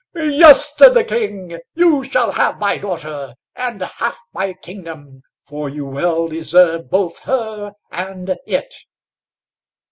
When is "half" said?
3.83-4.17